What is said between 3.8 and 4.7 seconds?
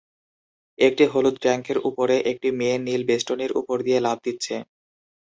দিয়ে লাফ দিচ্ছে।